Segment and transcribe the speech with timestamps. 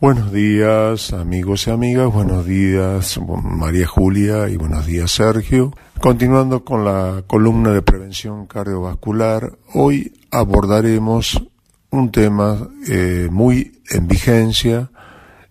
[0.00, 5.74] Buenos días amigos y amigas, buenos días María Julia y buenos días Sergio.
[6.00, 11.42] Continuando con la columna de prevención cardiovascular, hoy abordaremos
[11.90, 14.88] un tema eh, muy en vigencia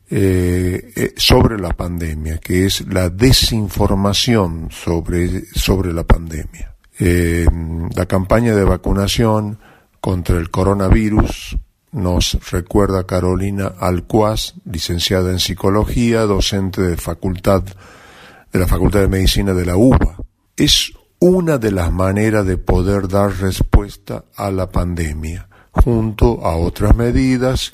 [0.09, 6.73] eh, eh, sobre la pandemia, que es la desinformación sobre, sobre la pandemia.
[6.97, 9.59] la campaña de vacunación
[9.99, 11.57] contra el coronavirus
[11.97, 17.63] nos recuerda Carolina Alcuaz, licenciada en psicología, docente de facultad
[18.53, 20.17] de la Facultad de Medicina de la UBA.
[20.55, 26.95] Es una de las maneras de poder dar respuesta a la pandemia, junto a otras
[26.95, 27.73] medidas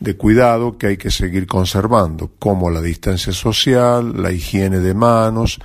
[0.00, 5.58] de cuidado que hay que seguir conservando, como la distancia social, la higiene de manos,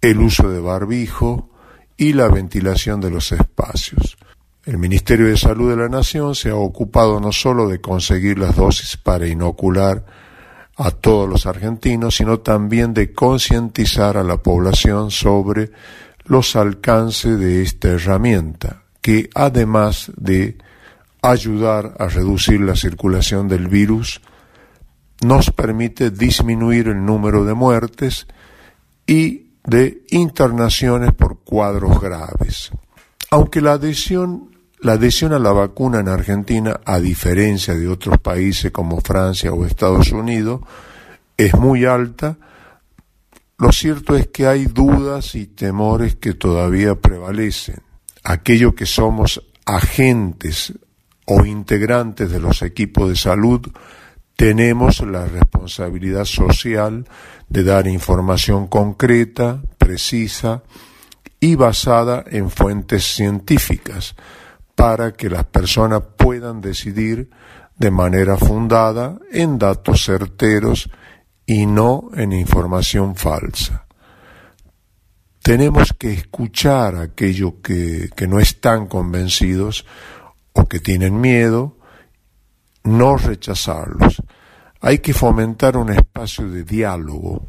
[0.00, 1.50] el uso de barbijo
[1.96, 4.16] y la ventilación de los espacios.
[4.66, 8.56] El Ministerio de Salud de la Nación se ha ocupado no solo de conseguir las
[8.56, 10.04] dosis para inocular
[10.76, 15.70] a todos los argentinos, sino también de concientizar a la población sobre
[16.24, 20.58] los alcances de esta herramienta, que además de
[21.22, 24.20] ayudar a reducir la circulación del virus,
[25.24, 28.26] nos permite disminuir el número de muertes
[29.06, 32.72] y de internaciones por cuadros graves.
[33.30, 34.55] Aunque la adhesión
[34.86, 39.66] la adhesión a la vacuna en Argentina, a diferencia de otros países como Francia o
[39.66, 40.60] Estados Unidos,
[41.36, 42.38] es muy alta.
[43.58, 47.82] Lo cierto es que hay dudas y temores que todavía prevalecen.
[48.22, 50.72] Aquellos que somos agentes
[51.24, 53.68] o integrantes de los equipos de salud
[54.36, 57.08] tenemos la responsabilidad social
[57.48, 60.62] de dar información concreta, precisa
[61.40, 64.14] y basada en fuentes científicas
[64.76, 67.30] para que las personas puedan decidir
[67.76, 70.88] de manera fundada en datos certeros
[71.44, 73.86] y no en información falsa.
[75.42, 79.86] Tenemos que escuchar a aquellos que, no están convencidos
[80.52, 81.78] o que tienen miedo,
[82.84, 84.22] no rechazarlos.
[84.80, 87.48] Hay que fomentar un espacio de diálogo,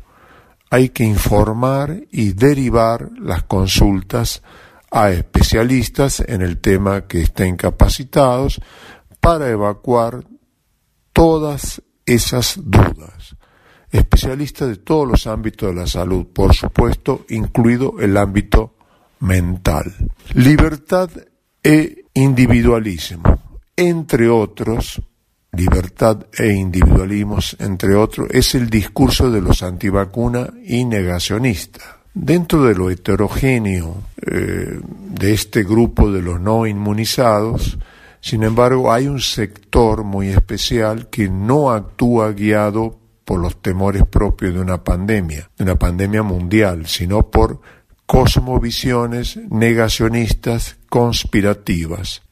[0.70, 4.44] hay que informar y derivar las consultas
[4.92, 8.62] a especialistas en el tema que estén capacitados
[9.20, 10.26] para evacuar
[11.14, 13.36] todas esas dudas.
[13.92, 18.76] Especialistas de todos los ámbitos de la salud, por supuesto, incluido el ámbito
[19.20, 19.94] mental.
[20.34, 21.10] Libertad
[21.64, 25.02] e individualismo, entre otros,
[25.54, 32.74] libertad e individualismo, entre otros, es el discurso de los antivacunas y negacionistas Dentro de
[32.74, 37.78] lo heterogéneo eh, de este grupo de los no inmunizados,
[38.20, 44.54] sin embargo, hay un sector muy especial que no actúa guiado por los temores propios
[44.54, 47.62] de una pandemia, de una pandemia mundial, sino por
[48.06, 52.24] cosmovisiones negacionistas conspirativas.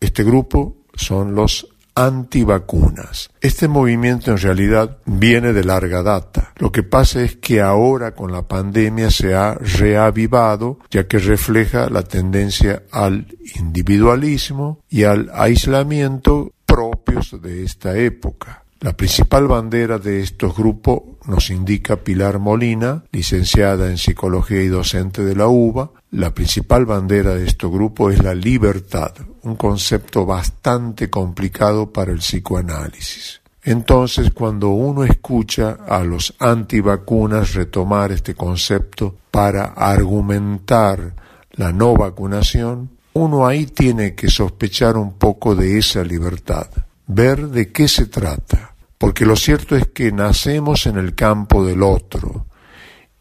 [0.00, 3.30] Este grupo son los antivacunas.
[3.40, 6.52] Este movimiento en realidad viene de larga data.
[6.58, 11.88] Lo que pasa es que ahora con la pandemia se ha reavivado ya que refleja
[11.88, 13.26] la tendencia al
[13.58, 18.65] individualismo y al aislamiento propios de esta época.
[18.80, 25.24] La principal bandera de estos grupos nos indica Pilar Molina, licenciada en psicología y docente
[25.24, 25.92] de la UBA.
[26.10, 32.18] La principal bandera de este grupo es la libertad, un concepto bastante complicado para el
[32.18, 33.40] psicoanálisis.
[33.62, 41.14] Entonces, cuando uno escucha a los antivacunas retomar este concepto para argumentar
[41.52, 46.68] la no vacunación, uno ahí tiene que sospechar un poco de esa libertad
[47.06, 51.82] ver de qué se trata, porque lo cierto es que nacemos en el campo del
[51.82, 52.46] otro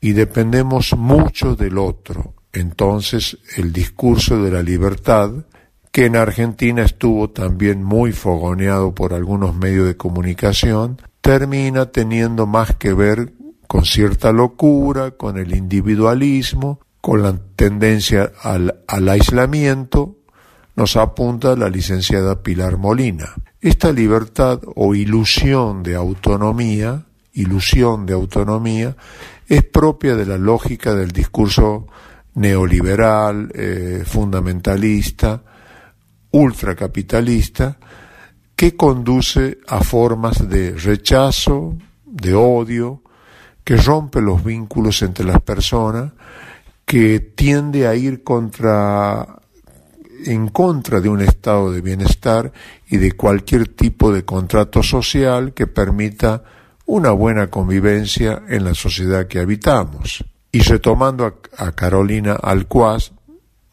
[0.02, 2.34] y dependemos mucho del otro.
[2.54, 5.32] Entonces el discurso de la libertad,
[5.92, 12.76] que en Argentina estuvo también muy fogoneado por algunos medios de comunicación, termina teniendo más
[12.76, 13.34] que ver
[13.68, 20.18] con cierta locura, con el individualismo, con la tendencia al, al aislamiento,
[20.76, 23.34] nos apunta la licenciada Pilar Molina.
[23.66, 27.04] Esta libertad o ilusión de autonomía,
[27.34, 28.96] ilusión de autonomía,
[29.48, 31.88] es propia de la lógica del discurso
[32.36, 35.42] neoliberal, eh, fundamentalista,
[36.30, 37.80] ultracapitalista,
[38.56, 41.76] que conduce a formas de rechazo,
[42.06, 43.02] de odio,
[43.64, 46.12] que rompe los vínculos entre las personas,
[46.86, 49.42] que tiende a ir contra
[50.26, 52.52] en contra de un estado de bienestar
[52.88, 56.44] y de cualquier tipo de contrato social que permita
[56.86, 60.24] una buena convivencia en la sociedad que habitamos.
[60.52, 63.12] Y retomando a, Carolina Alcuaz,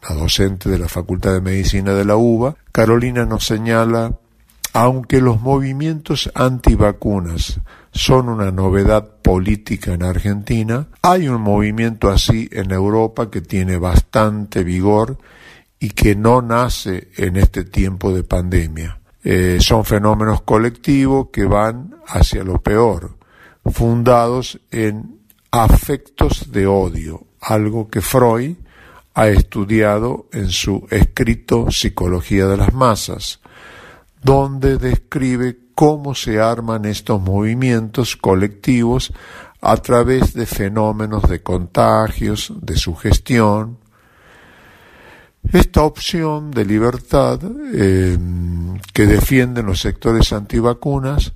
[0.07, 4.19] la docente de la Facultad de Medicina de la UBA, Carolina nos señala,
[4.73, 7.61] aunque los movimientos antivacunas
[7.91, 14.63] son una novedad política en Argentina, hay un movimiento así en Europa que tiene bastante
[14.63, 15.17] vigor
[15.83, 19.01] y que no nace en este tiempo de pandemia.
[19.21, 23.17] Eh, son fenómenos colectivos que van hacia lo peor,
[23.65, 25.19] fundados en
[25.51, 28.55] afectos de odio, algo que Freud
[29.13, 33.41] ha estudiado en su escrito Psicología de las Masas,
[34.21, 39.11] donde describe cómo se arman estos movimientos colectivos
[39.59, 43.82] a través de fenómenos de contagios, de sugestión.
[45.51, 47.39] Esta opción de libertad
[47.73, 48.17] eh,
[48.93, 51.33] que defienden los sectores antivacunas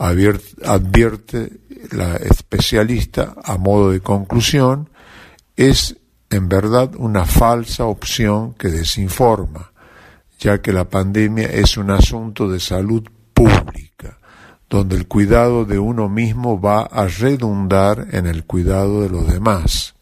[0.00, 1.60] advierte
[1.90, 4.88] la especialista a modo de conclusión,
[5.56, 5.96] es
[6.30, 9.72] en verdad una falsa opción que desinforma,
[10.38, 13.02] ya que la pandemia es un asunto de salud
[13.34, 14.18] pública,
[14.70, 19.94] donde el cuidado de uno mismo va a redundar en el cuidado de los demás.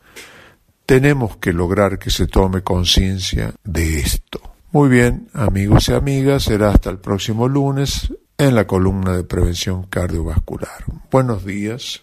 [0.89, 4.41] Tenemos que lograr que se tome conciencia de esto.
[4.73, 9.83] Muy bien, amigos y amigas, será hasta el próximo lunes en la columna de prevención
[9.83, 10.87] cardiovascular.
[11.11, 11.97] Buenos días.